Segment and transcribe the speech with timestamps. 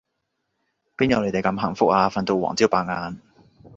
[0.97, 3.19] 邊有你哋咁幸福啊，瞓到黃朝白晏